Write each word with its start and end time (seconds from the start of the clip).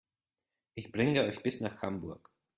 Ich 0.73 0.91
bringe 0.91 1.21
euch 1.25 1.43
bis 1.43 1.61
nach 1.61 1.83
Hamburg 1.83 2.31